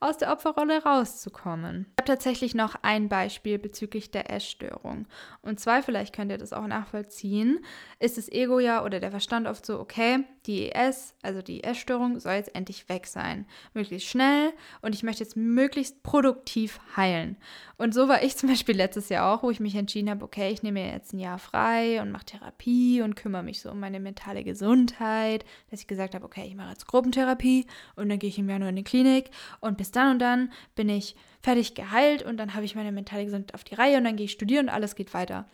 [0.00, 1.86] aus der Opferrolle rauszukommen.
[1.90, 5.06] Ich habe tatsächlich noch ein Beispiel bezüglich der Essstörung.
[5.42, 7.64] Und zwar, vielleicht könnt ihr das auch nachvollziehen,
[7.98, 12.18] ist das Ego ja oder der Verstand oft so, okay, die ES, also die Essstörung,
[12.18, 13.46] soll jetzt endlich weg sein.
[13.74, 17.36] Möglichst schnell und ich möchte jetzt möglichst produktiv heilen.
[17.76, 20.50] Und so war ich zum Beispiel letztes Jahr auch, wo ich mich entschieden habe, okay,
[20.50, 24.00] ich nehme jetzt ein Jahr frei und mache Therapie und kümmere mich so um meine
[24.00, 28.38] mentale Gesundheit, dass ich gesagt habe, okay, ich mache jetzt Gruppentherapie und dann gehe ich
[28.38, 32.36] im Januar in die Klinik und bis dann und dann bin ich fertig geheilt und
[32.36, 34.74] dann habe ich meine mentale Gesundheit auf die Reihe und dann gehe ich studieren und
[34.74, 35.48] alles geht weiter.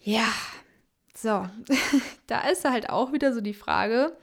[0.00, 0.28] Ja,
[1.14, 1.48] so,
[2.26, 4.16] da ist halt auch wieder so die Frage,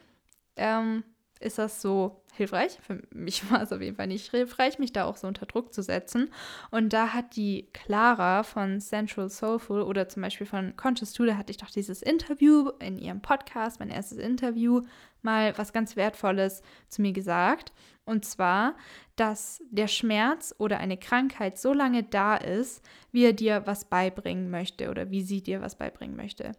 [0.55, 1.03] ähm,
[1.39, 2.77] ist das so hilfreich?
[2.81, 5.73] Für mich war es auf jeden Fall nicht hilfreich, mich da auch so unter Druck
[5.73, 6.29] zu setzen.
[6.71, 11.51] Und da hat die Clara von Central Soulful oder zum Beispiel von Conscious da hatte
[11.51, 14.81] ich doch dieses Interview in ihrem Podcast, mein erstes Interview,
[15.21, 17.71] mal was ganz Wertvolles zu mir gesagt.
[18.05, 18.75] Und zwar,
[19.15, 24.49] dass der Schmerz oder eine Krankheit so lange da ist, wie er dir was beibringen
[24.49, 26.51] möchte oder wie sie dir was beibringen möchte.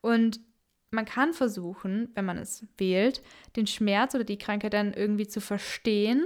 [0.00, 0.40] Und
[0.94, 3.22] man kann versuchen, wenn man es wählt,
[3.56, 6.24] den Schmerz oder die Krankheit dann irgendwie zu verstehen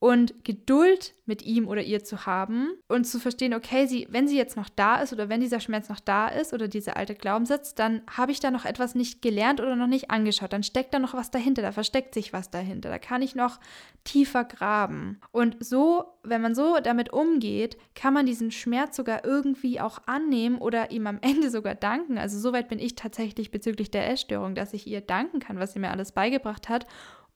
[0.00, 4.36] und Geduld mit ihm oder ihr zu haben und zu verstehen, okay, sie, wenn sie
[4.36, 7.74] jetzt noch da ist oder wenn dieser Schmerz noch da ist oder dieser alte Glaubenssatz,
[7.74, 10.54] dann habe ich da noch etwas nicht gelernt oder noch nicht angeschaut.
[10.54, 13.60] Dann steckt da noch was dahinter, da versteckt sich was dahinter, da kann ich noch
[14.02, 15.20] tiefer graben.
[15.32, 20.56] Und so, wenn man so damit umgeht, kann man diesen Schmerz sogar irgendwie auch annehmen
[20.56, 22.16] oder ihm am Ende sogar danken.
[22.16, 25.78] Also soweit bin ich tatsächlich bezüglich der Essstörung, dass ich ihr danken kann, was sie
[25.78, 26.86] mir alles beigebracht hat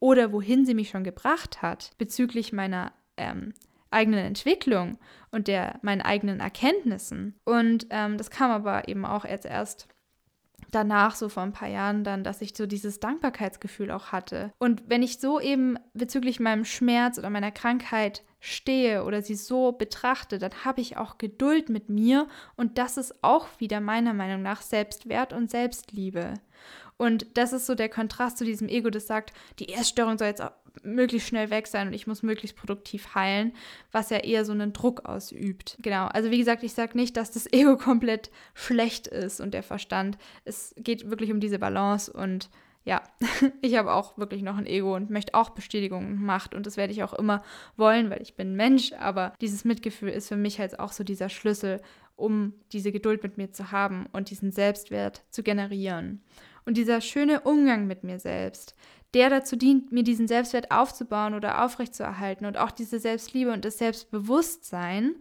[0.05, 3.55] oder wohin sie mich schon gebracht hat bezüglich meiner ähm,
[3.91, 4.99] eigenen Entwicklung
[5.31, 7.41] und der meinen eigenen Erkenntnissen.
[7.45, 9.89] Und ähm, das kam aber eben auch jetzt erst
[10.71, 14.53] danach, so vor ein paar Jahren dann, dass ich so dieses Dankbarkeitsgefühl auch hatte.
[14.59, 19.73] Und wenn ich so eben bezüglich meinem Schmerz oder meiner Krankheit stehe oder sie so
[19.73, 24.43] betrachte, dann habe ich auch Geduld mit mir und das ist auch wieder meiner Meinung
[24.43, 26.35] nach Selbstwert und Selbstliebe.
[26.97, 30.43] Und das ist so der Kontrast zu diesem Ego, das sagt, die Essstörung soll jetzt
[30.83, 33.53] möglichst schnell weg sein und ich muss möglichst produktiv heilen,
[33.93, 35.77] was ja eher so einen Druck ausübt.
[35.81, 39.63] Genau, also wie gesagt, ich sage nicht, dass das Ego komplett schlecht ist und der
[39.63, 40.19] Verstand.
[40.45, 42.51] Es geht wirklich um diese Balance und
[42.85, 43.03] ja,
[43.63, 46.77] ich habe auch wirklich noch ein Ego und möchte auch Bestätigung und Macht und das
[46.77, 47.43] werde ich auch immer
[47.77, 51.29] wollen, weil ich bin Mensch, aber dieses Mitgefühl ist für mich halt auch so dieser
[51.29, 51.81] Schlüssel,
[52.17, 56.23] um diese Geduld mit mir zu haben und diesen Selbstwert zu generieren.
[56.65, 58.75] Und dieser schöne Umgang mit mir selbst,
[59.13, 63.79] der dazu dient, mir diesen Selbstwert aufzubauen oder aufrechtzuerhalten und auch diese Selbstliebe und das
[63.79, 65.17] Selbstbewusstsein,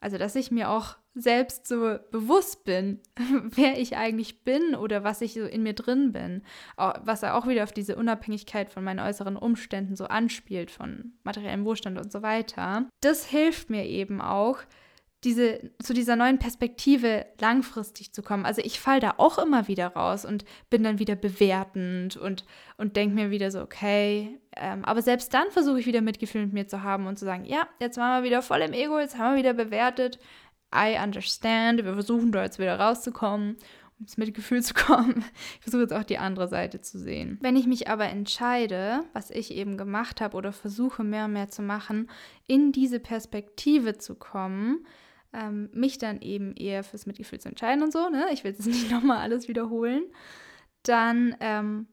[0.00, 3.00] also dass ich mir auch selbst so bewusst bin,
[3.50, 6.42] wer ich eigentlich bin oder was ich so in mir drin bin,
[6.76, 11.98] was auch wieder auf diese Unabhängigkeit von meinen äußeren Umständen so anspielt, von materiellem Wohlstand
[11.98, 12.88] und so weiter.
[13.00, 14.58] Das hilft mir eben auch,
[15.24, 18.46] diese, zu dieser neuen Perspektive langfristig zu kommen.
[18.46, 22.44] Also ich falle da auch immer wieder raus und bin dann wieder bewertend und,
[22.78, 26.54] und denke mir wieder so, okay, ähm, aber selbst dann versuche ich wieder Mitgefühl mit
[26.54, 29.18] mir zu haben und zu sagen, ja, jetzt waren wir wieder voll im Ego, jetzt
[29.18, 30.18] haben wir wieder bewertet.
[30.74, 33.56] I understand, wir versuchen da jetzt wieder rauszukommen
[34.00, 35.24] um ins Mitgefühl zu kommen.
[35.56, 37.38] Ich versuche jetzt auch die andere Seite zu sehen.
[37.42, 41.50] Wenn ich mich aber entscheide, was ich eben gemacht habe oder versuche mehr und mehr
[41.50, 42.10] zu machen,
[42.46, 44.86] in diese Perspektive zu kommen,
[45.32, 48.26] ähm, mich dann eben eher fürs Mitgefühl zu entscheiden und so, ne?
[48.32, 50.04] Ich will jetzt nicht nochmal alles wiederholen.
[50.82, 51.86] Dann ähm,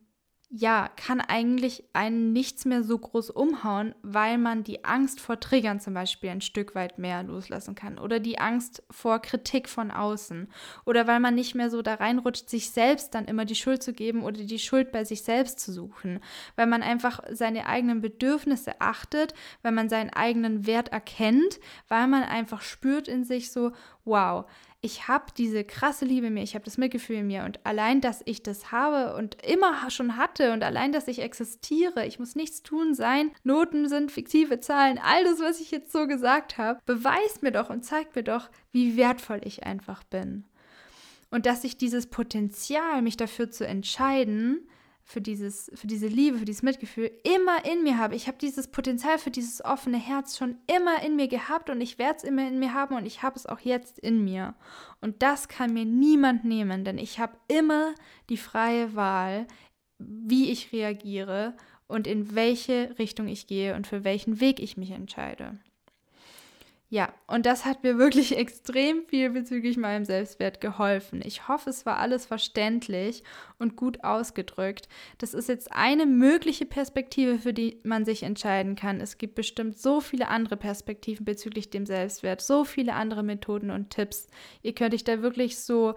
[0.50, 5.82] ja, kann eigentlich einen nichts mehr so groß umhauen, weil man die Angst vor Triggern
[5.82, 10.48] zum Beispiel ein Stück weit mehr loslassen kann oder die Angst vor Kritik von außen
[10.86, 13.92] oder weil man nicht mehr so da reinrutscht, sich selbst dann immer die Schuld zu
[13.92, 16.22] geben oder die Schuld bei sich selbst zu suchen,
[16.56, 19.34] weil man einfach seine eigenen Bedürfnisse achtet,
[19.64, 23.74] weil man seinen eigenen Wert erkennt, weil man einfach spürt in sich so,
[24.06, 24.46] wow,
[24.88, 28.00] ich habe diese krasse Liebe in mir, ich habe das Mitgefühl in mir und allein,
[28.00, 32.36] dass ich das habe und immer schon hatte und allein, dass ich existiere, ich muss
[32.36, 36.80] nichts tun sein, Noten sind fiktive Zahlen, all das, was ich jetzt so gesagt habe,
[36.86, 40.46] beweist mir doch und zeigt mir doch, wie wertvoll ich einfach bin.
[41.32, 44.70] Und dass ich dieses Potenzial, mich dafür zu entscheiden,
[45.08, 48.14] für, dieses, für diese Liebe, für dieses Mitgefühl immer in mir habe.
[48.14, 51.98] Ich habe dieses Potenzial für dieses offene Herz schon immer in mir gehabt und ich
[51.98, 54.54] werde es immer in mir haben und ich habe es auch jetzt in mir.
[55.00, 57.96] Und das kann mir niemand nehmen, denn ich habe immer
[58.30, 59.48] die freie Wahl,
[59.98, 61.56] wie ich reagiere
[61.88, 65.58] und in welche Richtung ich gehe und für welchen Weg ich mich entscheide.
[66.90, 71.22] Ja, und das hat mir wirklich extrem viel bezüglich meinem Selbstwert geholfen.
[71.24, 73.24] Ich hoffe, es war alles verständlich
[73.60, 74.88] und gut ausgedrückt.
[75.18, 79.02] Das ist jetzt eine mögliche Perspektive, für die man sich entscheiden kann.
[79.02, 83.90] Es gibt bestimmt so viele andere Perspektiven bezüglich dem Selbstwert, so viele andere Methoden und
[83.90, 84.30] Tipps.
[84.62, 85.96] Ihr könnt euch da wirklich so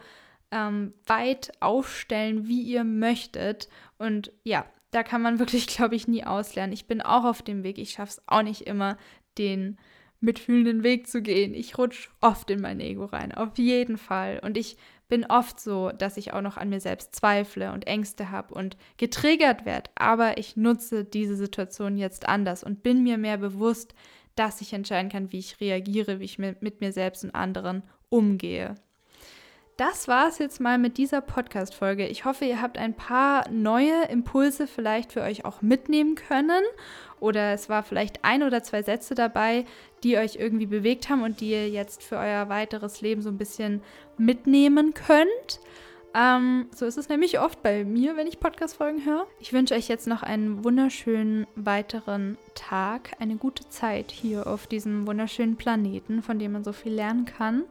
[0.50, 3.68] ähm, weit aufstellen, wie ihr möchtet.
[3.98, 6.72] Und ja, da kann man wirklich, glaube ich, nie auslernen.
[6.72, 7.78] Ich bin auch auf dem Weg.
[7.78, 8.96] Ich schaffe es auch nicht immer,
[9.38, 9.78] den
[10.20, 11.54] mitfühlenden Weg zu gehen.
[11.54, 14.40] Ich rutsche oft in mein Ego rein, auf jeden Fall.
[14.42, 14.76] Und ich
[15.08, 18.76] bin oft so, dass ich auch noch an mir selbst zweifle und Ängste habe und
[18.96, 19.90] getriggert werde.
[19.96, 23.94] Aber ich nutze diese Situation jetzt anders und bin mir mehr bewusst,
[24.36, 28.76] dass ich entscheiden kann, wie ich reagiere, wie ich mit mir selbst und anderen umgehe
[29.80, 32.06] das war es jetzt mal mit dieser Podcast-Folge.
[32.06, 36.62] Ich hoffe, ihr habt ein paar neue Impulse vielleicht für euch auch mitnehmen können.
[37.18, 39.64] Oder es war vielleicht ein oder zwei Sätze dabei,
[40.02, 43.38] die euch irgendwie bewegt haben und die ihr jetzt für euer weiteres Leben so ein
[43.38, 43.80] bisschen
[44.18, 45.60] mitnehmen könnt.
[46.12, 49.26] Ähm, so ist es nämlich oft bei mir, wenn ich Podcast-Folgen höre.
[49.38, 55.06] Ich wünsche euch jetzt noch einen wunderschönen weiteren Tag, eine gute Zeit hier auf diesem
[55.06, 57.64] wunderschönen Planeten, von dem man so viel lernen kann.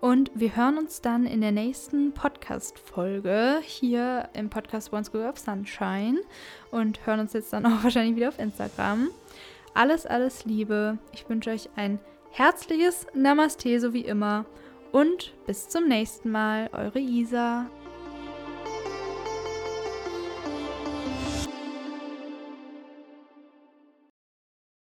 [0.00, 5.38] Und wir hören uns dann in der nächsten Podcast-Folge hier im Podcast One School of
[5.38, 6.20] Sunshine
[6.70, 9.08] und hören uns jetzt dann auch wahrscheinlich wieder auf Instagram.
[9.74, 10.98] Alles, alles Liebe.
[11.12, 11.98] Ich wünsche euch ein
[12.30, 14.46] herzliches Namaste, so wie immer.
[14.92, 17.66] Und bis zum nächsten Mal, eure Isa.